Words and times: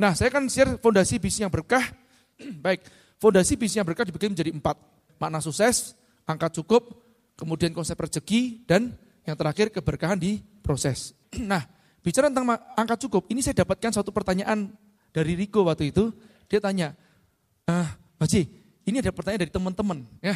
Nah, 0.00 0.16
saya 0.16 0.32
kan 0.32 0.48
share 0.48 0.80
fondasi 0.80 1.20
bisnis 1.20 1.44
yang 1.44 1.52
berkah. 1.52 1.84
Baik, 2.64 2.88
fondasi 3.20 3.52
bisnis 3.60 3.76
yang 3.76 3.84
berkah 3.84 4.08
dibagi 4.08 4.32
menjadi 4.32 4.48
empat. 4.48 4.80
Makna 5.20 5.44
sukses, 5.44 5.92
angka 6.24 6.48
cukup, 6.56 6.88
kemudian 7.36 7.76
konsep 7.76 8.00
rezeki, 8.00 8.64
dan 8.64 8.96
yang 9.28 9.36
terakhir 9.36 9.68
keberkahan 9.68 10.16
di 10.16 10.40
proses. 10.64 11.12
Nah, 11.44 11.68
bicara 12.00 12.32
tentang 12.32 12.48
angka 12.80 12.96
cukup, 12.96 13.28
ini 13.28 13.44
saya 13.44 13.60
dapatkan 13.60 14.00
satu 14.00 14.08
pertanyaan 14.08 14.72
dari 15.12 15.36
Riko 15.36 15.68
waktu 15.68 15.92
itu. 15.92 16.08
Dia 16.48 16.64
tanya, 16.64 16.96
ah, 17.68 17.92
Haji, 18.18 18.48
ini 18.88 19.04
ada 19.04 19.12
pertanyaan 19.12 19.44
dari 19.44 19.52
teman-teman. 19.52 20.08
ya. 20.24 20.34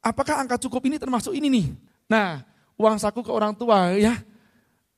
Apakah 0.00 0.40
angka 0.40 0.56
cukup 0.56 0.88
ini 0.88 0.96
termasuk 0.96 1.36
ini 1.36 1.52
nih? 1.52 1.66
Nah, 2.08 2.40
uang 2.80 2.96
saku 2.96 3.20
ke 3.20 3.28
orang 3.28 3.52
tua 3.52 3.92
ya, 4.00 4.16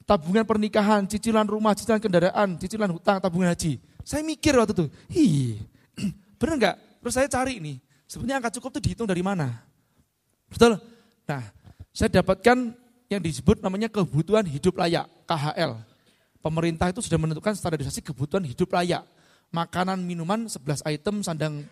tabungan 0.04 0.44
pernikahan, 0.46 1.06
cicilan 1.06 1.46
rumah, 1.46 1.72
cicilan 1.74 2.02
kendaraan, 2.02 2.58
cicilan 2.58 2.90
hutang, 2.90 3.18
tabungan 3.22 3.50
haji. 3.54 3.78
Saya 4.02 4.22
mikir 4.26 4.54
waktu 4.58 4.74
itu, 4.74 4.86
hi, 5.10 5.26
bener 6.38 6.54
nggak? 6.58 6.76
Terus 7.02 7.14
saya 7.14 7.28
cari 7.30 7.58
nih, 7.62 7.76
sebenarnya 8.06 8.42
angka 8.42 8.50
cukup 8.58 8.78
itu 8.78 8.80
dihitung 8.90 9.08
dari 9.08 9.22
mana? 9.22 9.62
Betul? 10.50 10.78
Nah, 11.26 11.42
saya 11.94 12.10
dapatkan 12.22 12.74
yang 13.10 13.22
disebut 13.22 13.62
namanya 13.62 13.86
kebutuhan 13.92 14.44
hidup 14.46 14.78
layak, 14.78 15.06
KHL. 15.28 15.78
Pemerintah 16.42 16.90
itu 16.90 16.98
sudah 17.04 17.18
menentukan 17.22 17.54
standarisasi 17.54 18.02
kebutuhan 18.02 18.42
hidup 18.42 18.74
layak. 18.74 19.06
Makanan, 19.52 20.02
minuman 20.02 20.48
11 20.48 20.82
item, 20.88 21.22
sandang 21.22 21.62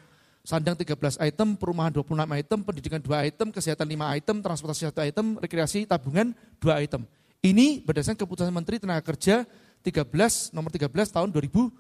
sandang 0.45 0.77
13 0.77 1.21
item, 1.21 1.57
perumahan 1.57 1.93
26 1.93 2.17
item, 2.17 2.59
pendidikan 2.65 3.01
2 3.01 3.29
item, 3.29 3.49
kesehatan 3.53 3.87
5 3.89 4.17
item, 4.17 4.37
transportasi 4.41 4.89
1 4.89 5.09
item, 5.13 5.27
rekreasi 5.41 5.85
tabungan 5.85 6.33
2 6.61 6.85
item. 6.85 7.05
Ini 7.41 7.81
berdasarkan 7.89 8.21
keputusan 8.21 8.53
Menteri 8.53 8.77
Tenaga 8.77 9.01
Kerja 9.01 9.49
13 9.81 10.53
nomor 10.53 10.69
13 10.69 10.93
tahun 10.93 11.29
2012, 11.33 11.73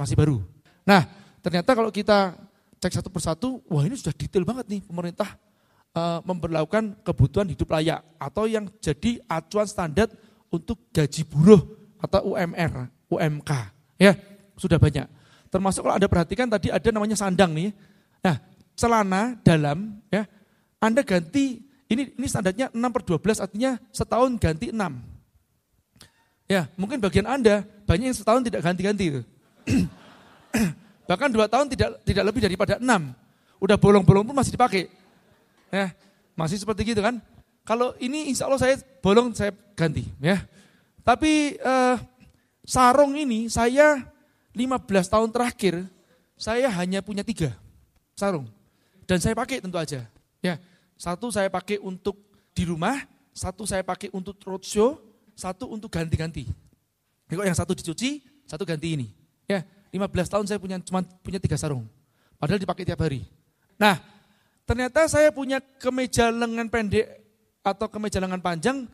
masih 0.00 0.16
baru. 0.16 0.40
Nah, 0.88 1.04
ternyata 1.44 1.76
kalau 1.76 1.92
kita 1.92 2.32
cek 2.80 2.96
satu 2.96 3.12
persatu, 3.12 3.60
wah 3.68 3.84
ini 3.84 4.00
sudah 4.00 4.16
detail 4.16 4.48
banget 4.48 4.64
nih 4.64 4.80
pemerintah 4.80 5.36
uh, 5.92 6.24
memperlakukan 6.24 7.04
kebutuhan 7.04 7.52
hidup 7.52 7.68
layak 7.68 8.00
atau 8.16 8.48
yang 8.48 8.64
jadi 8.80 9.20
acuan 9.28 9.68
standar 9.68 10.08
untuk 10.48 10.88
gaji 10.88 11.20
buruh 11.28 11.60
atau 12.00 12.32
UMR, 12.32 12.88
UMK. 13.12 13.50
Ya, 14.00 14.16
sudah 14.56 14.80
banyak. 14.80 15.04
Termasuk 15.52 15.84
kalau 15.84 16.00
Anda 16.00 16.08
perhatikan 16.08 16.48
tadi 16.48 16.72
ada 16.72 16.88
namanya 16.88 17.20
sandang 17.20 17.52
nih. 17.52 17.76
Nah, 18.24 18.40
celana 18.72 19.36
dalam 19.44 20.00
ya, 20.08 20.24
Anda 20.80 21.04
ganti 21.04 21.67
ini 21.88 22.12
ini 22.12 22.26
standarnya 22.28 22.68
6 22.70 22.94
per 22.94 23.02
12 23.04 23.44
artinya 23.44 23.80
setahun 23.90 24.36
ganti 24.36 24.68
6. 24.68 24.76
Ya, 26.48 26.64
mungkin 26.80 27.00
bagian 27.00 27.28
Anda 27.28 27.64
banyak 27.84 28.12
yang 28.12 28.16
setahun 28.16 28.44
tidak 28.44 28.64
ganti-ganti. 28.64 29.20
Bahkan 31.08 31.28
dua 31.32 31.48
tahun 31.48 31.68
tidak 31.72 32.04
tidak 32.04 32.24
lebih 32.28 32.40
daripada 32.44 32.76
6. 32.76 32.84
Udah 33.60 33.76
bolong-bolong 33.80 34.24
pun 34.28 34.36
masih 34.36 34.52
dipakai. 34.56 34.92
Ya, 35.68 35.92
masih 36.36 36.60
seperti 36.60 36.92
gitu 36.92 37.00
kan. 37.00 37.20
Kalau 37.64 37.92
ini 38.00 38.32
insya 38.32 38.48
Allah 38.48 38.60
saya 38.60 38.80
bolong 39.04 39.36
saya 39.36 39.52
ganti 39.76 40.08
ya. 40.20 40.40
Tapi 41.04 41.56
eh, 41.56 41.96
sarung 42.64 43.12
ini 43.16 43.48
saya 43.52 44.04
15 44.56 44.84
tahun 44.88 45.28
terakhir 45.32 45.84
saya 46.36 46.68
hanya 46.80 47.04
punya 47.04 47.20
tiga 47.24 47.52
sarung. 48.16 48.48
Dan 49.04 49.20
saya 49.20 49.36
pakai 49.36 49.60
tentu 49.60 49.76
aja. 49.76 50.04
Ya, 50.40 50.56
satu 50.98 51.30
saya 51.30 51.46
pakai 51.46 51.78
untuk 51.78 52.18
di 52.50 52.66
rumah, 52.66 52.98
satu 53.30 53.62
saya 53.62 53.86
pakai 53.86 54.10
untuk 54.10 54.34
roadshow, 54.42 54.98
satu 55.38 55.70
untuk 55.70 55.94
ganti-ganti. 55.94 56.50
Kalau 57.30 57.46
yang 57.46 57.54
satu 57.54 57.72
dicuci, 57.78 58.26
satu 58.42 58.66
ganti 58.66 58.98
ini. 58.98 59.06
Ya, 59.46 59.62
15 59.94 60.26
tahun 60.26 60.44
saya 60.50 60.58
punya 60.58 60.82
cuma 60.82 61.06
punya 61.22 61.38
tiga 61.38 61.54
sarung. 61.54 61.86
Padahal 62.34 62.58
dipakai 62.58 62.82
tiap 62.82 62.98
hari. 62.98 63.22
Nah, 63.78 64.02
ternyata 64.66 65.06
saya 65.06 65.30
punya 65.30 65.62
kemeja 65.62 66.34
lengan 66.34 66.66
pendek 66.66 67.06
atau 67.62 67.86
kemeja 67.86 68.18
lengan 68.18 68.42
panjang, 68.42 68.90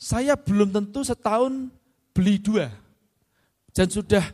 saya 0.00 0.32
belum 0.40 0.72
tentu 0.72 1.04
setahun 1.04 1.68
beli 2.16 2.40
dua. 2.40 2.72
Dan 3.76 3.92
sudah 3.92 4.24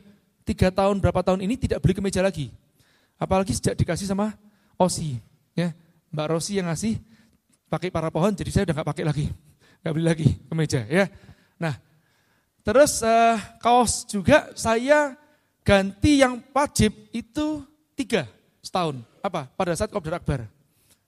tiga 0.47 0.71
tahun, 0.71 1.03
berapa 1.03 1.19
tahun 1.27 1.43
ini 1.43 1.59
tidak 1.59 1.83
beli 1.83 1.99
kemeja 1.99 2.23
lagi. 2.23 2.55
Apalagi 3.19 3.55
sejak 3.59 3.75
dikasih 3.75 4.07
sama 4.07 4.39
Osi. 4.79 5.19
Ya, 5.59 5.75
Mbak 6.13 6.27
Rosi 6.29 6.61
yang 6.61 6.69
ngasih 6.69 7.01
pakai 7.73 7.89
para 7.89 8.13
pohon, 8.13 8.37
jadi 8.37 8.51
saya 8.53 8.65
udah 8.69 8.77
gak 8.85 8.89
pakai 8.93 9.05
lagi. 9.09 9.27
Gak 9.83 9.93
beli 9.97 10.05
lagi 10.05 10.29
kemeja 10.47 10.85
ya. 10.87 11.09
Nah, 11.57 11.75
terus 12.61 13.01
uh, 13.01 13.41
kaos 13.59 14.05
juga 14.07 14.53
saya 14.53 15.17
ganti 15.65 16.21
yang 16.21 16.39
wajib 16.53 16.93
itu 17.11 17.65
tiga 17.97 18.29
setahun. 18.61 19.01
Apa? 19.25 19.49
Pada 19.49 19.73
saat 19.73 19.91
Kopdar 19.91 20.21
Akbar. 20.21 20.47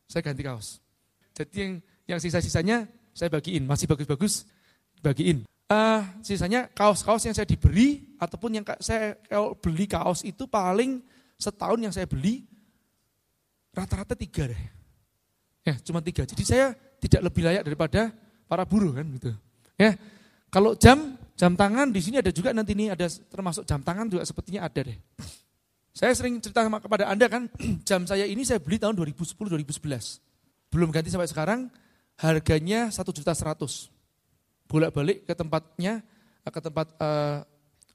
Saya 0.09 0.25
ganti 0.25 0.43
kaos. 0.43 0.81
Jadi 1.37 1.55
yang 1.55 1.73
yang 2.05 2.21
sisa-sisanya 2.21 2.89
saya 3.15 3.31
bagiin, 3.31 3.65
masih 3.69 3.87
bagus-bagus 3.87 4.49
bagiin. 5.05 5.47
Uh, 5.65 6.05
sisanya 6.21 6.69
kaos-kaos 6.73 7.25
yang 7.25 7.33
saya 7.33 7.49
diberi 7.49 8.05
ataupun 8.21 8.61
yang 8.61 8.65
saya 8.85 9.17
kalau 9.25 9.57
beli 9.57 9.89
kaos 9.89 10.21
itu 10.21 10.45
paling 10.45 11.01
setahun 11.41 11.81
yang 11.81 11.93
saya 11.93 12.05
beli 12.05 12.45
rata-rata 13.73 14.15
tiga 14.15 14.49
deh. 14.49 14.63
Ya, 15.65 15.75
cuma 15.81 16.05
tiga. 16.05 16.29
Jadi 16.29 16.45
saya 16.45 16.77
tidak 17.01 17.33
lebih 17.33 17.43
layak 17.49 17.65
daripada 17.65 18.13
para 18.45 18.69
buruh 18.69 18.93
kan 18.93 19.09
gitu. 19.17 19.33
Ya, 19.81 19.97
kalau 20.53 20.77
jam 20.77 21.17
jam 21.35 21.59
tangan 21.59 21.91
di 21.91 21.99
sini 21.99 22.21
ada 22.21 22.31
juga 22.31 22.55
nanti 22.55 22.77
ini 22.77 22.93
ada 22.93 23.09
termasuk 23.09 23.67
jam 23.67 23.83
tangan 23.83 24.07
juga 24.07 24.23
sepertinya 24.29 24.69
ada 24.69 24.81
deh. 24.85 24.99
Saya 25.95 26.11
sering 26.15 26.39
cerita 26.43 26.63
sama 26.63 26.79
kepada 26.79 27.09
anda 27.09 27.27
kan 27.27 27.49
jam 27.89 28.05
saya 28.05 28.29
ini 28.29 28.45
saya 28.45 28.61
beli 28.61 28.79
tahun 28.79 28.95
2010 28.95 29.35
2011 29.35 30.21
belum 30.75 30.91
ganti 30.91 31.07
sampai 31.07 31.31
sekarang 31.31 31.61
harganya 32.19 32.91
satu 32.91 33.15
juta 33.15 33.31
seratus 33.31 33.95
bolak-balik 34.67 35.23
ke 35.23 35.35
tempatnya 35.35 36.03
ke 36.45 36.61
tempat 36.61 36.87
uh, 36.99 37.47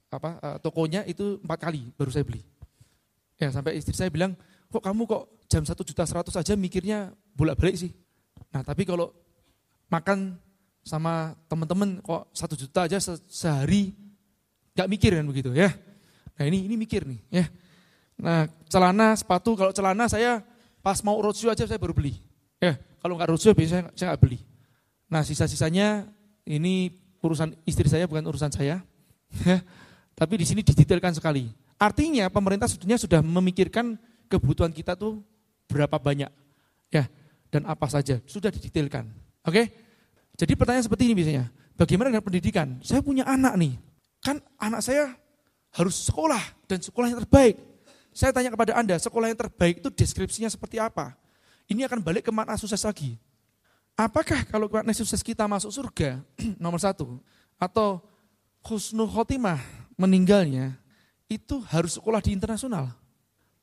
apa 0.10 0.30
uh, 0.42 0.58
tokonya 0.64 1.06
itu 1.06 1.38
empat 1.44 1.60
kali 1.70 1.94
baru 1.94 2.10
saya 2.10 2.26
beli. 2.26 2.42
Ya 3.40 3.54
sampai 3.54 3.80
istri 3.80 3.96
saya 3.96 4.12
bilang, 4.12 4.36
kok 4.70 4.82
kamu 4.86 5.04
kok 5.10 5.24
jam 5.50 5.66
satu 5.66 5.82
juta 5.82 6.06
seratus 6.06 6.38
aja 6.38 6.54
mikirnya 6.54 7.14
bolak-balik 7.34 7.76
sih. 7.76 7.92
Nah 8.54 8.62
tapi 8.62 8.86
kalau 8.86 9.10
makan 9.90 10.38
sama 10.86 11.34
teman-teman 11.50 12.00
kok 12.02 12.30
satu 12.32 12.54
juta 12.54 12.86
aja 12.86 13.02
se 13.02 13.18
sehari 13.30 13.94
nggak 14.78 14.90
mikir 14.90 15.12
kan 15.18 15.26
begitu 15.26 15.50
ya. 15.54 15.74
Nah 16.38 16.44
ini 16.46 16.70
ini 16.70 16.76
mikir 16.78 17.04
nih 17.04 17.20
ya. 17.34 17.46
Nah 18.22 18.46
celana 18.70 19.18
sepatu 19.18 19.58
kalau 19.58 19.74
celana 19.74 20.06
saya 20.06 20.46
pas 20.80 21.02
mau 21.02 21.18
roadshow 21.18 21.50
aja 21.50 21.66
saya 21.66 21.82
baru 21.82 21.98
beli. 21.98 22.22
Ya 22.62 22.78
kalau 23.02 23.18
nggak 23.18 23.30
roadshow 23.34 23.58
biasanya 23.58 23.90
saya 23.98 24.14
nggak 24.14 24.22
beli. 24.22 24.40
Nah 25.10 25.26
sisa-sisanya 25.26 26.06
ini 26.46 26.94
urusan 27.26 27.58
istri 27.66 27.90
saya 27.90 28.06
bukan 28.06 28.24
urusan 28.30 28.54
saya. 28.54 28.86
Ya. 29.46 29.62
Tapi 30.18 30.42
di 30.42 30.46
sini 30.46 30.66
didetailkan 30.66 31.16
sekali. 31.16 31.48
Artinya 31.80 32.28
pemerintah 32.28 32.68
sebetulnya 32.68 33.00
sudah 33.00 33.22
memikirkan 33.24 33.96
kebutuhan 34.30 34.70
kita 34.70 34.94
tuh 34.94 35.20
berapa 35.66 35.98
banyak. 35.98 36.30
Ya, 36.94 37.10
dan 37.50 37.66
apa 37.66 37.90
saja. 37.90 38.22
Sudah 38.30 38.54
didetailkan. 38.54 39.10
Oke? 39.44 39.70
Jadi 40.40 40.54
pertanyaan 40.56 40.86
seperti 40.86 41.10
ini 41.10 41.14
biasanya. 41.18 41.46
Bagaimana 41.76 42.14
dengan 42.14 42.24
pendidikan? 42.24 42.68
Saya 42.86 43.02
punya 43.04 43.26
anak 43.26 43.58
nih. 43.58 43.74
Kan 44.22 44.40
anak 44.62 44.86
saya 44.86 45.16
harus 45.74 46.08
sekolah 46.08 46.42
dan 46.70 46.80
sekolah 46.80 47.08
yang 47.12 47.20
terbaik. 47.26 47.58
Saya 48.10 48.34
tanya 48.34 48.52
kepada 48.52 48.74
Anda, 48.76 48.98
sekolah 48.98 49.32
yang 49.32 49.40
terbaik 49.40 49.80
itu 49.80 49.90
deskripsinya 49.94 50.50
seperti 50.50 50.82
apa? 50.82 51.14
Ini 51.70 51.86
akan 51.86 52.02
balik 52.02 52.28
ke 52.28 52.32
makna 52.34 52.58
sukses 52.58 52.82
lagi. 52.82 53.16
Apakah 53.94 54.48
kalau 54.50 54.66
makna 54.72 54.92
sukses 54.96 55.22
kita 55.22 55.46
masuk 55.46 55.70
surga, 55.70 56.20
nomor 56.64 56.82
satu, 56.82 57.22
atau 57.62 58.02
khusnul 58.66 59.08
khotimah 59.08 59.62
meninggalnya, 59.96 60.76
itu 61.30 61.62
harus 61.70 61.96
sekolah 61.96 62.20
di 62.20 62.34
internasional. 62.34 62.90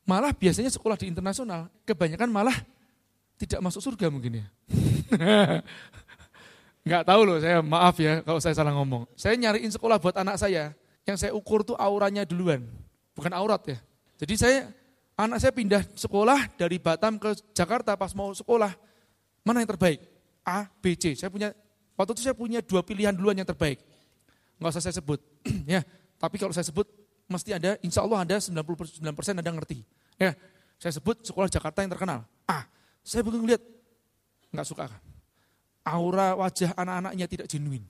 Malah 0.07 0.31
biasanya 0.31 0.71
sekolah 0.71 0.95
di 0.95 1.11
internasional, 1.11 1.67
kebanyakan 1.83 2.31
malah 2.31 2.55
tidak 3.35 3.59
masuk 3.59 3.83
surga 3.83 4.07
mungkin 4.07 4.39
ya. 4.39 4.45
Enggak 6.87 7.03
tahu 7.03 7.21
loh 7.27 7.37
saya, 7.43 7.59
maaf 7.59 7.99
ya 7.99 8.23
kalau 8.23 8.39
saya 8.39 8.55
salah 8.55 8.71
ngomong. 8.71 9.03
Saya 9.19 9.35
nyariin 9.35 9.67
sekolah 9.67 9.99
buat 9.99 10.15
anak 10.15 10.39
saya, 10.39 10.71
yang 11.03 11.19
saya 11.19 11.35
ukur 11.35 11.67
tuh 11.67 11.75
auranya 11.75 12.23
duluan, 12.23 12.63
bukan 13.11 13.35
aurat 13.35 13.59
ya. 13.67 13.77
Jadi 14.15 14.33
saya, 14.39 14.71
anak 15.19 15.43
saya 15.43 15.51
pindah 15.51 15.83
sekolah 15.99 16.55
dari 16.55 16.79
Batam 16.79 17.19
ke 17.19 17.35
Jakarta 17.51 17.99
pas 17.99 18.15
mau 18.15 18.31
sekolah, 18.31 18.71
mana 19.43 19.59
yang 19.59 19.75
terbaik? 19.75 19.99
A, 20.47 20.71
B, 20.79 20.95
C. 20.95 21.19
Saya 21.19 21.27
punya 21.27 21.51
waktu 21.99 22.15
itu 22.15 22.23
saya 22.23 22.31
punya 22.31 22.63
dua 22.63 22.79
pilihan 22.79 23.11
duluan 23.11 23.35
yang 23.35 23.47
terbaik. 23.47 23.83
Nggak 24.55 24.71
usah 24.71 24.83
saya 24.87 24.95
sebut. 24.95 25.19
ya, 25.67 25.83
tapi 26.15 26.39
kalau 26.39 26.55
saya 26.55 26.63
sebut 26.63 26.87
mesti 27.27 27.51
ada, 27.51 27.75
insya 27.83 27.99
Allah 28.07 28.23
ada 28.23 28.39
99% 28.39 29.03
ada 29.43 29.51
ngerti. 29.51 29.83
Ya, 30.17 30.33
saya 30.81 30.93
sebut 30.97 31.21
sekolah 31.21 31.49
Jakarta 31.49 31.85
yang 31.85 31.93
terkenal. 31.93 32.25
A, 32.49 32.65
saya 33.05 33.21
begitu 33.21 33.45
lihat 33.45 33.63
nggak 34.51 34.67
suka. 34.67 34.89
Aura 35.87 36.35
wajah 36.35 36.75
anak-anaknya 36.75 37.25
tidak 37.29 37.47
genuine. 37.47 37.85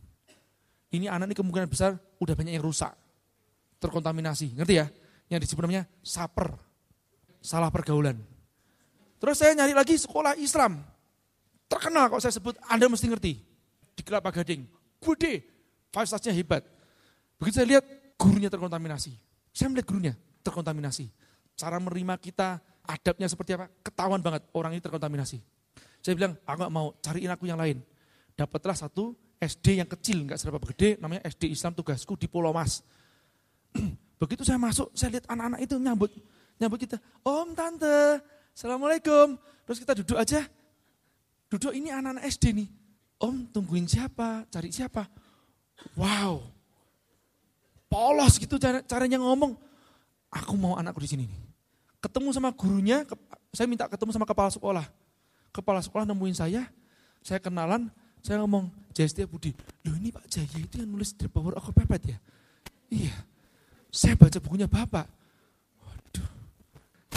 Ini 0.94 1.12
anak 1.12 1.31
ini 1.31 1.35
kemungkinan 1.35 1.68
besar 1.68 1.97
udah 2.21 2.33
banyak 2.38 2.56
yang 2.56 2.63
rusak. 2.63 2.94
terkontaminasi. 3.77 4.57
Ngerti 4.57 4.74
ya? 4.74 4.89
Yang 5.29 5.39
disebut 5.45 5.69
namanya 5.69 5.85
saper. 6.01 6.50
Salah 7.45 7.69
pergaulan. 7.69 8.18
Terus 9.21 9.38
saya 9.38 9.53
nyari 9.53 9.77
lagi 9.77 9.94
sekolah 9.97 10.33
Islam. 10.41 10.81
Terkenal 11.69 12.09
kalau 12.09 12.18
saya 12.18 12.33
sebut, 12.33 12.57
Anda 12.65 12.89
mesti 12.89 13.06
ngerti. 13.06 13.33
Di 13.94 14.01
Kelapa 14.01 14.33
Gading. 14.33 14.65
Gede. 14.97 15.45
Fasilitasnya 15.94 16.33
hebat. 16.33 16.65
Begitu 17.38 17.62
saya 17.62 17.68
lihat, 17.69 17.85
gurunya 18.18 18.50
terkontaminasi. 18.50 19.13
Saya 19.53 19.69
melihat 19.69 19.88
gurunya 19.94 20.13
terkontaminasi. 20.41 21.06
Cara 21.57 21.81
menerima 21.81 22.21
kita, 22.21 22.62
adabnya 22.86 23.25
seperti 23.25 23.57
apa, 23.57 23.65
ketahuan 23.81 24.21
banget 24.21 24.45
orang 24.54 24.77
ini 24.77 24.81
terkontaminasi. 24.81 25.42
Saya 26.06 26.13
bilang, 26.13 26.38
aku 26.45 26.57
gak 26.63 26.74
mau, 26.74 26.94
cariin 27.01 27.33
aku 27.33 27.50
yang 27.50 27.57
lain. 27.57 27.81
Dapatlah 28.38 28.77
satu 28.77 29.18
SD 29.42 29.81
yang 29.81 29.89
kecil, 29.89 30.21
nggak 30.25 30.38
seberapa 30.38 30.62
gede, 30.74 31.01
namanya 31.01 31.25
SD 31.25 31.50
Islam 31.50 31.74
tugasku 31.74 32.13
di 32.13 32.30
Pulau 32.30 32.54
Mas. 32.54 32.86
Begitu 34.21 34.45
saya 34.45 34.62
masuk, 34.62 34.94
saya 34.94 35.18
lihat 35.18 35.25
anak-anak 35.30 35.59
itu 35.65 35.75
nyambut 35.77 36.13
nyambut 36.57 36.80
kita. 36.81 36.98
Om, 37.21 37.54
tante, 37.54 38.21
assalamualaikum. 38.53 39.38
Terus 39.65 39.77
kita 39.81 39.94
duduk 39.98 40.18
aja. 40.18 40.42
Duduk 41.50 41.74
ini 41.74 41.94
anak-anak 41.94 42.25
SD 42.30 42.53
nih. 42.53 42.69
Om, 43.18 43.50
tungguin 43.50 43.89
siapa? 43.89 44.45
Cari 44.50 44.69
siapa? 44.69 45.06
Wow, 45.94 46.42
polos 47.86 48.42
gitu 48.42 48.57
cara, 48.57 48.81
caranya 48.86 49.21
ngomong. 49.21 49.53
Aku 50.33 50.57
mau 50.57 50.75
anakku 50.75 51.01
di 51.01 51.10
sini 51.10 51.24
nih. 51.30 51.46
Ketemu 51.97 52.29
sama 52.29 52.53
gurunya, 52.53 53.01
saya 53.49 53.65
minta 53.65 53.89
ketemu 53.89 54.13
sama 54.13 54.25
kepala 54.29 54.53
sekolah. 54.53 54.85
Kepala 55.49 55.81
sekolah 55.81 56.05
nemuin 56.05 56.38
saya, 56.38 56.69
saya 57.25 57.41
kenalan, 57.41 57.89
saya 58.21 58.44
ngomong, 58.45 58.69
Jaya 58.94 59.29
Budi, 59.29 59.53
loh 59.85 59.94
ini 59.94 60.09
Pak 60.09 60.25
Jaya 60.25 60.57
itu 60.57 60.81
yang 60.81 60.89
nulis 60.89 61.13
The 61.13 61.29
Power 61.29 61.53
of 61.53 61.69
Pepet 61.69 62.17
ya? 62.17 62.17
Iya, 62.89 63.13
saya 63.94 64.17
baca 64.17 64.38
bukunya 64.41 64.65
Bapak. 64.65 65.05
Waduh, 65.85 66.29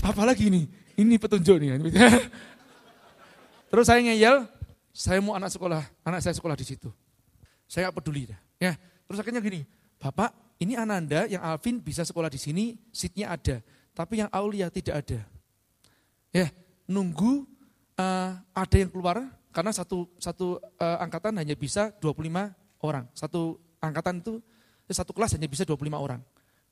apa 0.05 0.23
lagi 0.29 0.53
ini? 0.53 0.69
Ini 1.01 1.17
petunjuk 1.17 1.57
nih. 1.57 1.81
Terus 3.73 3.87
saya 3.89 4.05
ngeyel, 4.05 4.45
saya 4.93 5.25
mau 5.25 5.33
anak 5.39 5.55
sekolah, 5.55 5.81
anak 6.05 6.21
saya 6.21 6.37
sekolah 6.37 6.59
di 6.59 6.67
situ. 6.69 6.93
Saya 7.71 7.89
gak 7.89 8.03
peduli 8.03 8.27
dah. 8.27 8.41
Ya, 8.59 8.75
terus 9.07 9.23
akhirnya 9.23 9.39
gini, 9.39 9.63
Bapak, 9.97 10.35
ini 10.59 10.75
Ananda 10.75 11.25
yang 11.31 11.41
Alvin 11.41 11.79
bisa 11.79 12.03
sekolah 12.03 12.27
di 12.27 12.37
sini, 12.37 12.75
seatnya 12.91 13.31
ada. 13.31 13.63
Tapi 14.01 14.25
yang 14.25 14.33
Aulia 14.33 14.73
tidak 14.73 15.05
ada. 15.05 15.21
Ya, 16.33 16.49
nunggu 16.89 17.45
uh, 18.01 18.33
ada 18.57 18.77
yang 18.81 18.89
keluar, 18.89 19.29
karena 19.53 19.77
satu 19.77 20.09
satu 20.17 20.57
uh, 20.57 20.99
angkatan 21.05 21.37
hanya 21.37 21.53
bisa 21.53 21.93
25 22.01 22.81
orang. 22.81 23.05
Satu 23.13 23.61
angkatan 23.77 24.25
itu 24.25 24.41
eh, 24.89 24.97
satu 24.97 25.13
kelas 25.13 25.37
hanya 25.37 25.53
bisa 25.53 25.69
25 25.69 25.85
orang. 26.01 26.25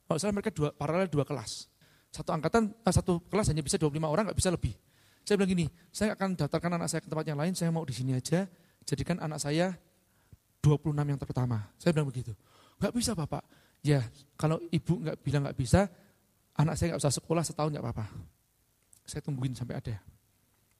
Kalau 0.08 0.16
salah 0.16 0.32
mereka 0.32 0.48
dua 0.56 0.72
paralel 0.72 1.12
dua 1.12 1.28
kelas. 1.28 1.68
Satu 2.08 2.32
angkatan 2.32 2.72
uh, 2.72 2.94
satu 2.96 3.20
kelas 3.28 3.52
hanya 3.52 3.60
bisa 3.60 3.76
25 3.76 3.92
orang, 4.08 4.24
nggak 4.32 4.38
bisa 4.40 4.48
lebih. 4.48 4.72
Saya 5.28 5.36
bilang 5.36 5.52
gini, 5.52 5.66
saya 5.92 6.16
akan 6.16 6.32
daftarkan 6.32 6.80
anak 6.80 6.88
saya 6.88 7.04
ke 7.04 7.12
tempat 7.12 7.28
yang 7.28 7.36
lain, 7.36 7.52
saya 7.52 7.68
mau 7.68 7.84
di 7.84 7.92
sini 7.92 8.16
aja, 8.16 8.48
jadikan 8.88 9.20
anak 9.20 9.36
saya 9.36 9.76
26 10.64 10.96
yang 10.96 11.20
pertama. 11.20 11.68
Saya 11.76 11.92
bilang 11.92 12.08
begitu. 12.08 12.32
Nggak 12.80 12.92
bisa 12.96 13.12
Bapak. 13.12 13.44
Ya, 13.84 14.00
kalau 14.40 14.56
ibu 14.72 14.96
nggak 14.96 15.20
bilang 15.20 15.44
nggak 15.44 15.58
bisa, 15.60 15.92
anak 16.58 16.74
saya 16.74 16.94
nggak 16.94 17.02
usah 17.06 17.14
sekolah 17.14 17.42
setahun 17.46 17.70
nggak 17.70 17.84
apa-apa. 17.86 18.06
Saya 19.06 19.22
tungguin 19.24 19.54
sampai 19.54 19.78
ada. 19.78 19.94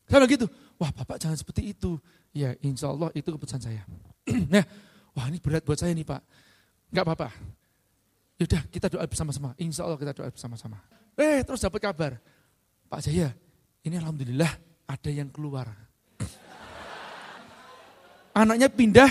Saya 0.09 0.25
bilang 0.25 0.33
gitu, 0.35 0.47
wah 0.77 0.91
bapak 0.91 1.23
jangan 1.23 1.39
seperti 1.39 1.73
itu. 1.73 1.97
Ya 2.35 2.53
insya 2.61 2.93
Allah 2.93 3.09
itu 3.15 3.31
keputusan 3.31 3.63
saya. 3.63 3.87
nah, 4.53 4.65
wah 5.17 5.27
ini 5.31 5.41
berat 5.41 5.65
buat 5.65 5.79
saya 5.79 5.95
nih 5.95 6.05
pak. 6.05 6.21
Enggak 6.93 7.05
apa-apa. 7.09 7.29
Yaudah 8.41 8.63
kita 8.69 8.87
doa 8.93 9.05
bersama-sama. 9.07 9.55
Insya 9.57 9.87
Allah 9.87 9.97
kita 9.97 10.13
doa 10.13 10.29
bersama-sama. 10.29 10.77
Eh 11.17 11.41
terus 11.47 11.63
dapat 11.63 11.81
kabar. 11.81 12.13
Pak 12.89 13.05
Jaya, 13.05 13.29
ini 13.85 14.01
Alhamdulillah 14.01 14.49
ada 14.89 15.11
yang 15.13 15.29
keluar. 15.29 15.69
Anaknya 18.41 18.73
pindah, 18.73 19.11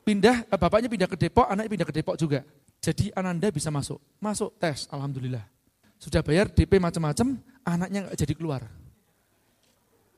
pindah, 0.00 0.48
eh, 0.48 0.58
bapaknya 0.58 0.88
pindah 0.88 1.08
ke 1.12 1.16
Depok, 1.20 1.44
anaknya 1.44 1.70
pindah 1.76 1.88
ke 1.88 1.92
Depok 1.92 2.16
juga. 2.16 2.40
Jadi 2.80 3.12
Ananda 3.12 3.52
bisa 3.52 3.68
masuk. 3.68 4.00
Masuk 4.16 4.56
tes, 4.56 4.88
Alhamdulillah. 4.88 5.57
Sudah 5.98 6.22
bayar 6.22 6.46
DP 6.46 6.78
macam-macam, 6.78 7.34
anaknya 7.66 8.06
nggak 8.06 8.18
jadi 8.18 8.34
keluar. 8.38 8.62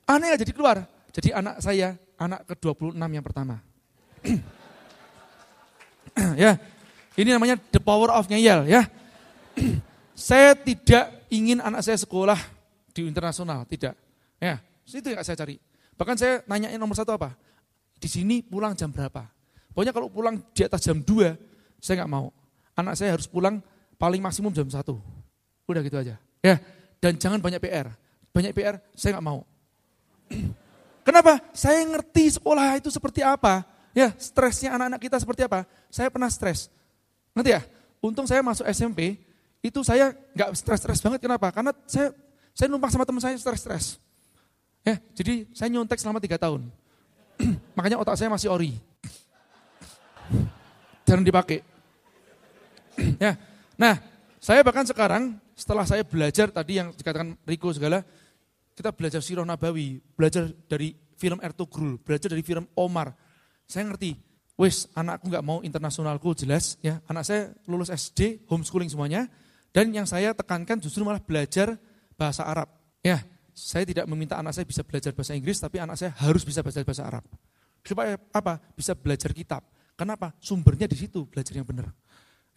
Aneh 0.05 0.37
jadi 0.37 0.53
keluar. 0.53 0.85
Jadi 1.11 1.35
anak 1.35 1.59
saya, 1.59 1.99
anak 2.15 2.47
ke-26 2.53 2.95
yang 2.95 3.25
pertama. 3.25 3.59
ya, 6.39 6.55
ini 7.19 7.29
namanya 7.33 7.59
the 7.73 7.81
power 7.81 8.13
of 8.13 8.29
ngeyel 8.31 8.63
ya. 8.69 8.87
saya 10.15 10.55
tidak 10.55 11.27
ingin 11.27 11.59
anak 11.59 11.83
saya 11.83 11.99
sekolah 11.99 12.39
di 12.95 13.03
internasional, 13.03 13.67
tidak. 13.67 13.97
Ya, 14.39 14.61
itu 14.87 15.07
yang 15.11 15.25
saya 15.25 15.35
cari. 15.35 15.59
Bahkan 15.97 16.15
saya 16.15 16.33
nanyain 16.47 16.79
nomor 16.79 16.95
satu 16.95 17.11
apa? 17.11 17.35
Di 17.99 18.07
sini 18.07 18.39
pulang 18.41 18.73
jam 18.77 18.89
berapa? 18.89 19.27
Pokoknya 19.71 19.93
kalau 19.95 20.07
pulang 20.11 20.39
di 20.51 20.61
atas 20.63 20.83
jam 20.83 20.99
2, 20.99 21.35
saya 21.79 22.03
nggak 22.03 22.11
mau. 22.11 22.31
Anak 22.75 22.95
saya 22.99 23.15
harus 23.15 23.27
pulang 23.27 23.59
paling 23.99 24.19
maksimum 24.23 24.51
jam 24.51 24.67
1. 24.67 25.20
Udah 25.67 25.81
gitu 25.85 25.97
aja. 25.97 26.15
Ya, 26.41 26.55
dan 27.01 27.17
jangan 27.17 27.37
banyak 27.41 27.61
PR. 27.61 27.93
Banyak 28.31 28.51
PR, 28.55 28.79
saya 28.95 29.17
nggak 29.17 29.27
mau. 29.27 29.43
Kenapa? 31.07 31.41
Saya 31.51 31.81
ngerti 31.85 32.37
sekolah 32.39 32.77
itu 32.77 32.89
seperti 32.93 33.25
apa. 33.25 33.65
Ya, 33.91 34.15
stresnya 34.15 34.77
anak-anak 34.77 35.01
kita 35.03 35.17
seperti 35.19 35.43
apa. 35.43 35.67
Saya 35.91 36.07
pernah 36.07 36.31
stres. 36.31 36.71
Ngerti 37.35 37.51
ya? 37.51 37.61
Untung 38.01 38.25
saya 38.25 38.39
masuk 38.41 38.65
SMP, 38.71 39.19
itu 39.61 39.79
saya 39.85 40.15
nggak 40.33 40.57
stres-stres 40.57 40.99
banget. 41.03 41.19
Kenapa? 41.21 41.53
Karena 41.53 41.75
saya 41.85 42.15
saya 42.55 42.67
numpang 42.67 42.89
sama 42.89 43.05
teman 43.05 43.21
saya 43.21 43.37
stres-stres. 43.37 44.01
Ya, 44.81 44.97
jadi 45.13 45.45
saya 45.53 45.69
nyontek 45.69 46.01
selama 46.01 46.17
tiga 46.17 46.41
tahun. 46.41 46.65
Makanya 47.77 48.01
otak 48.01 48.17
saya 48.17 48.33
masih 48.33 48.49
ori. 48.49 48.73
Jangan 51.07 51.21
dipakai. 51.21 51.61
ya. 53.21 53.37
Nah, 53.77 54.01
saya 54.41 54.65
bahkan 54.65 54.85
sekarang 54.89 55.37
setelah 55.61 55.85
saya 55.85 56.01
belajar 56.01 56.49
tadi 56.49 56.81
yang 56.81 56.89
dikatakan 56.89 57.37
Riko 57.45 57.69
segala, 57.69 58.01
kita 58.73 58.89
belajar 58.89 59.21
sirah 59.21 59.45
nabawi, 59.45 60.01
belajar 60.17 60.49
dari 60.65 60.97
film 61.13 61.37
Ertugrul, 61.37 62.01
belajar 62.01 62.33
dari 62.33 62.41
film 62.41 62.65
Omar. 62.73 63.13
Saya 63.69 63.85
ngerti, 63.85 64.17
wes 64.57 64.89
anakku 64.97 65.29
nggak 65.29 65.45
mau 65.45 65.61
internasionalku 65.61 66.33
jelas 66.33 66.81
ya. 66.81 66.97
Anak 67.05 67.29
saya 67.29 67.53
lulus 67.69 67.93
SD, 67.93 68.49
homeschooling 68.49 68.89
semuanya. 68.89 69.29
Dan 69.69 69.93
yang 69.93 70.09
saya 70.09 70.33
tekankan 70.33 70.81
justru 70.81 71.05
malah 71.05 71.21
belajar 71.21 71.77
bahasa 72.17 72.41
Arab. 72.41 72.67
Ya, 73.05 73.21
saya 73.53 73.85
tidak 73.85 74.09
meminta 74.09 74.41
anak 74.41 74.57
saya 74.57 74.65
bisa 74.65 74.81
belajar 74.81 75.13
bahasa 75.13 75.37
Inggris, 75.37 75.61
tapi 75.61 75.77
anak 75.77 75.95
saya 76.01 76.11
harus 76.25 76.41
bisa 76.41 76.65
belajar 76.65 76.81
bahasa 76.81 77.05
Arab. 77.05 77.23
Supaya 77.85 78.17
apa? 78.33 78.57
Bisa 78.73 78.97
belajar 78.97 79.29
kitab. 79.29 79.61
Kenapa? 79.93 80.33
Sumbernya 80.41 80.89
di 80.89 80.97
situ, 80.97 81.29
belajar 81.29 81.53
yang 81.53 81.69
benar. 81.69 81.93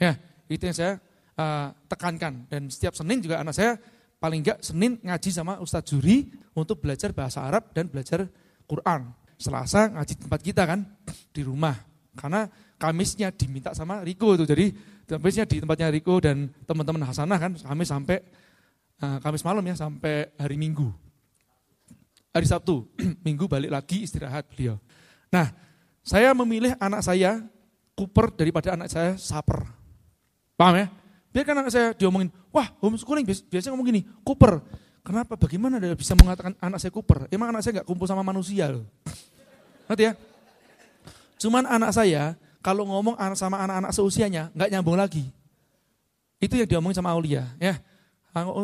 Ya, 0.01 0.17
itu 0.49 0.65
yang 0.65 0.75
saya 0.75 0.99
uh, 1.39 1.69
tekankan. 1.91 2.47
Dan 2.51 2.71
setiap 2.71 2.95
Senin 2.95 3.23
juga 3.23 3.41
anak 3.43 3.55
saya 3.55 3.79
paling 4.19 4.41
enggak 4.41 4.59
Senin 4.65 4.99
ngaji 5.03 5.31
sama 5.31 5.61
Ustadz 5.61 5.93
Juri 5.95 6.31
untuk 6.57 6.81
belajar 6.81 7.13
bahasa 7.13 7.45
Arab 7.45 7.71
dan 7.77 7.91
belajar 7.91 8.27
Quran. 8.65 9.13
Selasa 9.35 9.91
ngaji 9.91 10.15
tempat 10.25 10.41
kita 10.41 10.63
kan 10.65 10.81
di 11.35 11.43
rumah. 11.43 11.75
Karena 12.15 12.47
Kamisnya 12.79 13.35
diminta 13.35 13.75
sama 13.75 14.03
Riko 14.07 14.39
itu. 14.39 14.47
Jadi 14.47 14.71
Kamisnya 15.05 15.45
di 15.45 15.61
tempatnya 15.61 15.91
Riko 15.91 16.23
dan 16.23 16.51
teman-teman 16.65 17.03
Hasanah 17.05 17.39
kan 17.39 17.53
Kamis 17.59 17.91
sampai 17.91 18.19
uh, 19.03 19.19
Kamis 19.21 19.43
malam 19.43 19.65
ya 19.67 19.75
sampai 19.75 20.33
hari 20.39 20.57
Minggu. 20.57 20.89
Hari 22.35 22.47
Sabtu, 22.51 22.87
Minggu 23.27 23.47
balik 23.47 23.71
lagi 23.71 24.03
istirahat 24.03 24.51
beliau. 24.51 24.79
Nah, 25.31 25.55
saya 26.03 26.35
memilih 26.35 26.75
anak 26.83 27.03
saya 27.07 27.43
Cooper 27.95 28.35
daripada 28.35 28.75
anak 28.75 28.91
saya 28.91 29.15
Saper. 29.15 29.63
Paham 30.59 30.83
ya? 30.83 30.87
Biarkan 31.35 31.67
anak 31.67 31.73
saya 31.75 31.91
diomongin, 31.99 32.31
wah 32.55 32.71
homeschooling 32.79 33.27
biasanya 33.27 33.75
ngomong 33.75 33.91
gini, 33.91 34.07
Cooper. 34.23 34.63
Kenapa? 35.03 35.35
Bagaimana 35.35 35.83
dia 35.83 35.91
bisa 35.99 36.15
mengatakan 36.15 36.55
anak 36.63 36.79
saya 36.79 36.95
Cooper? 36.95 37.27
Emang 37.27 37.51
anak 37.51 37.67
saya 37.67 37.83
nggak 37.83 37.89
kumpul 37.91 38.07
sama 38.07 38.23
manusia 38.23 38.71
loh. 38.71 38.87
Nanti 39.91 40.07
ya? 40.07 40.15
Cuman 41.43 41.67
anak 41.67 41.91
saya, 41.91 42.39
kalau 42.63 42.87
ngomong 42.87 43.19
sama 43.35 43.59
anak-anak 43.67 43.91
seusianya, 43.91 44.55
nggak 44.55 44.71
nyambung 44.79 44.95
lagi. 44.95 45.27
Itu 46.39 46.55
yang 46.55 46.71
diomongin 46.71 47.03
sama 47.03 47.11
Aulia. 47.11 47.51
ya 47.59 47.83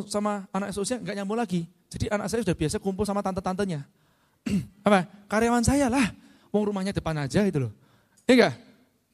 Sama 0.07 0.47
anak 0.55 0.71
seusia 0.71 1.03
nggak 1.03 1.19
nyambung 1.19 1.43
lagi. 1.43 1.67
Jadi 1.91 2.07
anak 2.07 2.31
saya 2.31 2.47
sudah 2.47 2.55
biasa 2.55 2.79
kumpul 2.79 3.03
sama 3.03 3.19
tante-tantenya. 3.19 3.83
Apa? 4.87 5.11
Karyawan 5.27 5.67
saya 5.67 5.91
lah. 5.91 6.07
Mau 6.55 6.63
rumahnya 6.63 6.95
depan 6.95 7.19
aja 7.19 7.43
gitu 7.43 7.67
loh. 7.67 7.73
Ya 8.31 8.39
enggak? 8.39 8.55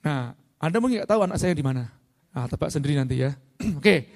Nah, 0.05 0.37
Anda 0.61 0.77
mungkin 0.77 1.01
nggak 1.01 1.09
tahu 1.09 1.25
anak 1.25 1.41
saya 1.41 1.57
di 1.57 1.65
mana. 1.65 1.96
Nah, 2.37 2.45
tebak 2.45 2.69
sendiri 2.69 3.01
nanti 3.01 3.25
ya. 3.25 3.33
Oke, 3.81 4.13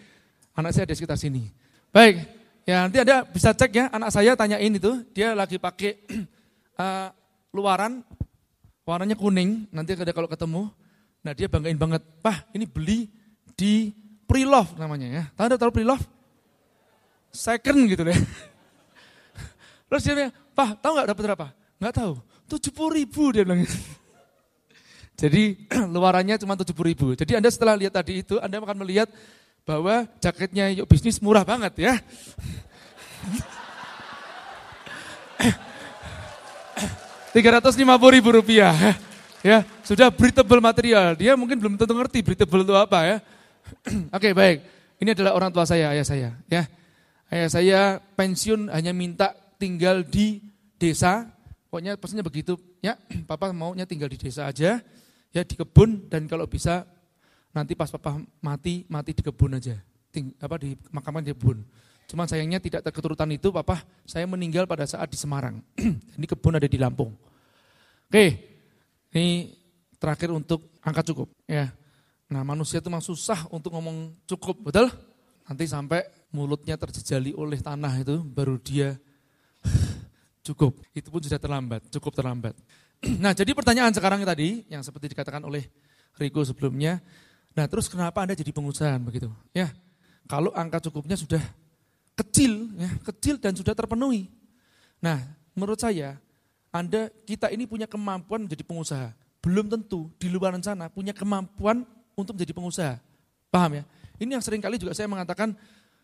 anak 0.52 0.76
saya 0.76 0.84
ada 0.84 0.92
sekitar 0.92 1.16
sini. 1.16 1.48
Baik, 1.88 2.20
ya 2.68 2.84
nanti 2.84 3.00
ada 3.00 3.24
bisa 3.24 3.56
cek 3.56 3.72
ya, 3.72 3.88
anak 3.88 4.12
saya 4.12 4.36
tanyain 4.36 4.68
itu, 4.76 5.00
dia 5.16 5.32
lagi 5.32 5.56
pakai 5.56 6.04
uh, 6.76 7.08
luaran, 7.56 8.04
warnanya 8.84 9.16
kuning, 9.16 9.64
nanti 9.72 9.96
ada 9.96 10.12
kalau 10.12 10.28
ketemu, 10.28 10.68
nah 11.24 11.32
dia 11.32 11.48
banggain 11.48 11.80
banget, 11.80 12.04
Pah 12.20 12.44
ini 12.52 12.68
beli 12.68 13.08
di 13.56 13.88
pre-love 14.28 14.76
namanya 14.76 15.08
ya. 15.08 15.24
Tahu 15.32 15.44
Anda 15.48 15.56
tahu 15.56 15.72
pre-love? 15.72 16.04
Second 17.32 17.88
gitu 17.88 18.04
deh. 18.04 18.14
Terus 19.88 20.02
dia 20.04 20.12
bilang, 20.12 20.34
Pak, 20.52 20.68
tahu 20.84 20.92
nggak 20.92 21.08
dapat 21.08 21.22
berapa? 21.24 21.46
Nggak 21.80 21.94
tahu. 21.96 22.12
70 22.52 22.98
ribu 23.00 23.22
dia 23.32 23.42
bilang. 23.48 23.64
Jadi 25.20 25.68
luarannya 25.94 26.40
cuma 26.40 26.56
70 26.56 26.72
ribu. 26.80 27.12
Jadi 27.12 27.36
Anda 27.36 27.52
setelah 27.52 27.76
lihat 27.76 27.92
tadi 27.92 28.24
itu, 28.24 28.40
Anda 28.40 28.56
akan 28.56 28.80
melihat 28.80 29.12
bahwa 29.68 30.08
jaketnya 30.16 30.72
yuk 30.72 30.88
bisnis 30.88 31.20
murah 31.20 31.44
banget 31.44 31.76
ya. 31.76 32.00
Tiga 37.30 37.60
ratus 37.60 37.78
lima 37.78 37.94
puluh 37.94 38.18
ribu 38.18 38.34
rupiah, 38.34 38.74
ya 39.46 39.62
sudah 39.86 40.10
breathable 40.10 40.58
material. 40.58 41.14
Dia 41.14 41.38
mungkin 41.38 41.62
belum 41.62 41.78
tentu 41.78 41.94
ngerti 41.94 42.26
breathable 42.26 42.66
itu 42.66 42.74
apa 42.74 42.98
ya. 43.06 43.16
Oke 44.16 44.34
baik, 44.34 44.66
ini 44.98 45.14
adalah 45.14 45.38
orang 45.38 45.54
tua 45.54 45.62
saya, 45.62 45.94
ayah 45.94 46.02
saya. 46.02 46.34
Ya, 46.50 46.66
ayah 47.30 47.46
saya 47.46 48.02
pensiun 48.18 48.66
hanya 48.74 48.90
minta 48.90 49.30
tinggal 49.62 50.02
di 50.02 50.42
desa. 50.74 51.30
Pokoknya 51.70 51.94
pesannya 51.94 52.26
begitu, 52.26 52.58
ya. 52.82 52.98
Papa 53.30 53.54
maunya 53.54 53.86
tinggal 53.86 54.10
di 54.10 54.18
desa 54.18 54.50
aja, 54.50 54.82
ya 55.30 55.42
di 55.46 55.54
kebun 55.54 56.10
dan 56.10 56.26
kalau 56.26 56.46
bisa 56.46 56.86
nanti 57.50 57.74
pas 57.74 57.90
papa 57.90 58.18
mati 58.42 58.86
mati 58.86 59.14
di 59.14 59.22
kebun 59.22 59.58
aja, 59.58 59.78
Ting, 60.10 60.34
apa 60.38 60.58
di 60.58 60.74
makaman 60.90 61.22
di 61.22 61.34
kebun. 61.34 61.62
Cuman 62.10 62.26
sayangnya 62.26 62.58
tidak 62.58 62.82
terketurutan 62.82 63.30
itu, 63.30 63.54
papa 63.54 63.86
saya 64.02 64.26
meninggal 64.26 64.66
pada 64.66 64.82
saat 64.82 65.06
di 65.06 65.14
Semarang. 65.14 65.62
ini 66.18 66.26
kebun 66.26 66.58
ada 66.58 66.66
di 66.66 66.74
Lampung. 66.74 67.14
Oke, 68.10 68.26
ini 69.14 69.54
terakhir 70.02 70.34
untuk 70.34 70.74
angka 70.82 71.06
cukup. 71.06 71.30
Ya, 71.46 71.70
nah 72.26 72.42
manusia 72.42 72.82
itu 72.82 72.90
memang 72.90 73.06
susah 73.06 73.46
untuk 73.54 73.70
ngomong 73.70 74.10
cukup, 74.26 74.58
betul? 74.58 74.90
Nanti 75.46 75.70
sampai 75.70 76.02
mulutnya 76.34 76.74
terjejali 76.74 77.30
oleh 77.38 77.62
tanah 77.62 78.02
itu, 78.02 78.18
baru 78.26 78.58
dia 78.58 78.98
cukup. 80.46 80.82
Itu 80.90 81.14
pun 81.14 81.22
sudah 81.22 81.38
terlambat, 81.38 81.86
cukup 81.94 82.10
terlambat. 82.18 82.58
nah 83.22 83.32
jadi 83.32 83.50
pertanyaan 83.56 83.92
sekarang 83.92 84.20
tadi, 84.24 84.64
yang 84.68 84.84
seperti 84.84 85.12
dikatakan 85.16 85.40
oleh 85.44 85.64
Riko 86.20 86.44
sebelumnya, 86.44 87.00
nah 87.56 87.64
terus 87.64 87.88
kenapa 87.88 88.20
Anda 88.20 88.36
jadi 88.36 88.52
pengusaha 88.52 88.96
begitu? 89.00 89.32
Ya, 89.56 89.72
kalau 90.28 90.52
angka 90.52 90.84
cukupnya 90.88 91.16
sudah 91.16 91.40
kecil, 92.14 92.68
ya, 92.76 92.90
kecil 93.08 93.40
dan 93.40 93.56
sudah 93.56 93.72
terpenuhi. 93.72 94.28
Nah, 95.00 95.16
menurut 95.56 95.80
saya, 95.80 96.20
Anda, 96.68 97.08
kita 97.24 97.48
ini 97.48 97.64
punya 97.64 97.88
kemampuan 97.88 98.44
menjadi 98.44 98.62
pengusaha. 98.62 99.16
Belum 99.40 99.66
tentu 99.72 100.12
di 100.20 100.28
luar 100.28 100.52
sana 100.60 100.92
punya 100.92 101.16
kemampuan 101.16 101.88
untuk 102.12 102.36
menjadi 102.36 102.52
pengusaha. 102.52 102.94
Paham 103.48 103.80
ya? 103.80 103.84
Ini 104.20 104.36
yang 104.36 104.44
sering 104.44 104.60
kali 104.60 104.76
juga 104.76 104.92
saya 104.92 105.08
mengatakan, 105.08 105.56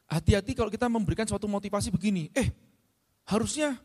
hati-hati 0.08 0.56
kalau 0.56 0.72
kita 0.72 0.88
memberikan 0.88 1.28
suatu 1.28 1.44
motivasi 1.44 1.92
begini, 1.92 2.32
eh 2.32 2.48
harusnya 3.28 3.76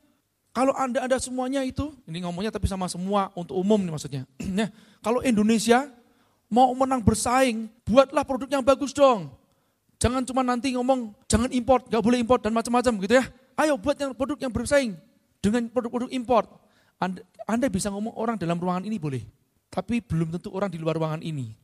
kalau 0.52 0.76
Anda 0.76 1.08
ada 1.08 1.16
semuanya 1.16 1.64
itu, 1.64 1.96
ini 2.04 2.28
ngomongnya 2.28 2.52
tapi 2.52 2.68
sama 2.68 2.92
semua 2.92 3.32
untuk 3.40 3.56
umum 3.56 3.80
nih 3.80 3.92
maksudnya. 3.96 4.24
Nah, 4.52 4.68
kalau 5.00 5.24
Indonesia 5.24 5.88
mau 6.52 6.76
menang 6.76 7.00
bersaing, 7.00 7.72
buatlah 7.88 8.28
produk 8.28 8.60
yang 8.60 8.64
bagus 8.64 8.92
dong. 8.92 9.32
Jangan 9.96 10.28
cuma 10.28 10.44
nanti 10.44 10.76
ngomong, 10.76 11.16
jangan 11.32 11.48
import, 11.56 11.88
gak 11.88 12.04
boleh 12.04 12.20
import 12.20 12.44
dan 12.44 12.52
macam-macam 12.52 12.92
gitu 13.00 13.14
ya. 13.16 13.24
Ayo 13.56 13.80
buat 13.80 13.96
yang 13.96 14.12
produk 14.12 14.36
yang 14.44 14.52
bersaing 14.52 14.92
dengan 15.40 15.72
produk-produk 15.72 16.12
import. 16.12 16.52
Anda, 17.00 17.24
anda 17.48 17.72
bisa 17.72 17.88
ngomong 17.88 18.12
orang 18.20 18.36
dalam 18.36 18.60
ruangan 18.60 18.84
ini 18.84 19.00
boleh, 19.00 19.24
tapi 19.72 20.04
belum 20.04 20.36
tentu 20.36 20.52
orang 20.52 20.68
di 20.68 20.76
luar 20.76 21.00
ruangan 21.00 21.24
ini. 21.24 21.56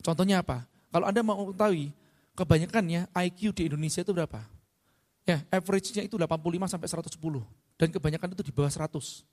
Contohnya 0.00 0.40
apa? 0.40 0.64
Kalau 0.88 1.04
Anda 1.04 1.20
mau 1.20 1.36
mengetahui, 1.36 1.92
kebanyakannya 2.32 3.12
IQ 3.12 3.54
di 3.54 3.62
Indonesia 3.68 4.00
itu 4.00 4.10
berapa? 4.10 4.40
Ya, 5.22 5.44
average-nya 5.52 6.02
itu 6.02 6.18
85 6.18 6.66
sampai 6.66 6.88
110 6.90 7.61
dan 7.82 7.90
kebanyakan 7.90 8.38
itu 8.38 8.46
di 8.46 8.54
bawah 8.54 8.70
100. 8.70 9.26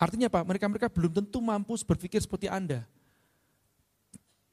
Artinya 0.00 0.32
apa? 0.32 0.40
Mereka-mereka 0.40 0.88
belum 0.88 1.12
tentu 1.12 1.44
mampu 1.44 1.76
berpikir 1.84 2.16
seperti 2.24 2.48
Anda. 2.48 2.88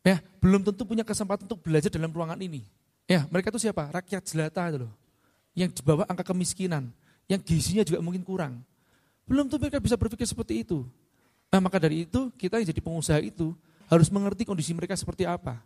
Ya, 0.03 0.19
belum 0.43 0.59
tentu 0.67 0.83
punya 0.83 1.07
kesempatan 1.07 1.47
untuk 1.47 1.63
belajar 1.63 1.87
dalam 1.87 2.11
ruangan 2.11 2.35
ini. 2.43 2.67
Ya, 3.07 3.23
mereka 3.31 3.47
itu 3.55 3.63
siapa? 3.63 3.87
Rakyat 3.87 4.27
jelata 4.27 4.67
itu 4.67 4.77
loh. 4.83 4.93
Yang 5.55 5.79
di 5.79 5.81
bawah 5.87 6.03
angka 6.03 6.27
kemiskinan, 6.27 6.91
yang 7.31 7.39
gizinya 7.39 7.87
juga 7.87 8.03
mungkin 8.03 8.27
kurang. 8.27 8.59
Belum 9.23 9.47
tuh 9.47 9.55
mereka 9.55 9.79
bisa 9.79 9.95
berpikir 9.95 10.27
seperti 10.27 10.67
itu. 10.67 10.83
Nah, 11.47 11.63
maka 11.63 11.79
dari 11.79 12.03
itu 12.03 12.27
kita 12.35 12.59
yang 12.59 12.67
jadi 12.67 12.83
pengusaha 12.83 13.23
itu 13.23 13.55
harus 13.87 14.11
mengerti 14.11 14.43
kondisi 14.43 14.75
mereka 14.75 14.99
seperti 14.99 15.23
apa. 15.23 15.63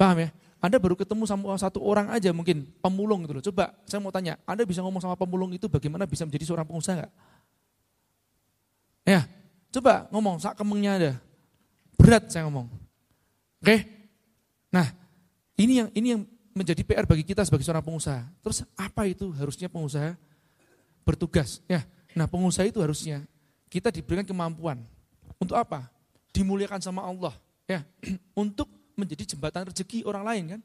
Paham 0.00 0.16
ya? 0.16 0.32
Anda 0.60 0.76
baru 0.76 0.92
ketemu 0.92 1.24
sama 1.24 1.56
satu 1.56 1.80
orang 1.80 2.12
aja 2.12 2.28
mungkin, 2.36 2.68
pemulung 2.84 3.24
itu 3.24 3.32
loh. 3.32 3.44
Coba 3.44 3.72
saya 3.88 3.96
mau 4.04 4.12
tanya, 4.12 4.36
Anda 4.44 4.68
bisa 4.68 4.84
ngomong 4.84 5.00
sama 5.00 5.16
pemulung 5.16 5.56
itu 5.56 5.72
bagaimana 5.72 6.04
bisa 6.04 6.28
menjadi 6.28 6.44
seorang 6.44 6.68
pengusaha 6.68 7.00
gak? 7.00 7.12
Ya, 9.08 9.24
coba 9.72 10.04
ngomong, 10.12 10.36
sak 10.36 10.60
kemengnya 10.60 10.92
ada. 11.00 11.12
Berat 11.96 12.28
saya 12.28 12.44
ngomong. 12.44 12.68
Oke? 13.64 13.88
Nah, 14.68 14.92
ini 15.56 15.80
yang 15.80 15.88
ini 15.96 16.08
yang 16.12 16.22
menjadi 16.52 16.84
PR 16.84 17.08
bagi 17.08 17.24
kita 17.24 17.40
sebagai 17.44 17.64
seorang 17.64 17.84
pengusaha. 17.84 18.20
Terus 18.44 18.64
apa 18.76 19.08
itu 19.08 19.32
harusnya 19.32 19.72
pengusaha 19.72 20.12
bertugas? 21.08 21.64
Ya, 21.64 21.88
nah 22.12 22.28
pengusaha 22.28 22.68
itu 22.68 22.84
harusnya 22.84 23.24
kita 23.72 23.88
diberikan 23.88 24.28
kemampuan 24.28 24.84
untuk 25.40 25.56
apa? 25.56 25.88
Dimuliakan 26.36 26.84
sama 26.84 27.00
Allah, 27.00 27.34
ya, 27.64 27.80
untuk 28.42 28.68
menjadi 29.00 29.24
jembatan 29.34 29.72
rezeki 29.72 30.04
orang 30.04 30.24
lain 30.28 30.44
kan, 30.56 30.60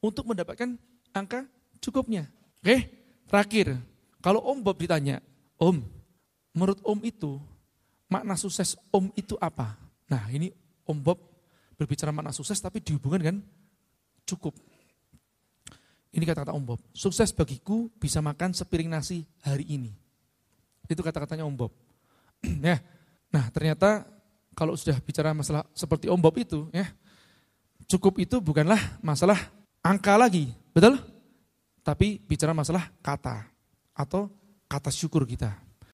untuk 0.00 0.24
mendapatkan 0.24 0.78
angka 1.12 1.44
cukupnya. 1.82 2.26
Oke, 2.64 2.88
terakhir, 3.28 3.78
kalau 4.18 4.42
Om 4.42 4.64
Bob 4.64 4.78
ditanya, 4.80 5.22
Om, 5.58 5.82
menurut 6.54 6.80
Om 6.82 6.98
itu 7.06 7.38
makna 8.10 8.34
sukses 8.34 8.74
Om 8.90 9.12
itu 9.14 9.38
apa? 9.38 9.78
Nah 10.08 10.26
ini 10.32 10.50
Om 10.88 10.98
Bob 10.98 11.18
berbicara 11.78 12.10
makna 12.10 12.34
sukses 12.34 12.58
tapi 12.58 12.82
dihubungkan 12.82 13.20
dengan 13.22 13.38
cukup. 14.26 14.56
Ini 16.08 16.24
kata-kata 16.24 16.56
Om 16.56 16.64
Bob. 16.64 16.80
Sukses 16.96 17.30
bagiku 17.30 17.92
bisa 18.00 18.18
makan 18.18 18.56
sepiring 18.56 18.90
nasi 18.90 19.22
hari 19.44 19.68
ini. 19.68 19.92
Itu 20.88 21.04
kata-katanya 21.04 21.44
Om 21.44 21.54
Bob. 21.54 21.72
ya. 22.64 22.80
Nah 23.28 23.44
ternyata 23.52 24.08
kalau 24.56 24.74
sudah 24.74 24.98
bicara 24.98 25.30
masalah 25.30 25.62
seperti 25.76 26.10
Om 26.10 26.18
Bob 26.18 26.34
itu, 26.34 26.66
ya 26.74 26.90
cukup 27.88 28.20
itu 28.20 28.36
bukanlah 28.38 28.78
masalah 29.00 29.50
angka 29.80 30.14
lagi, 30.14 30.52
betul? 30.76 31.00
Tapi 31.80 32.20
bicara 32.20 32.52
masalah 32.52 32.92
kata 33.00 33.48
atau 33.96 34.28
kata 34.68 34.92
syukur 34.92 35.24
kita. 35.24 35.67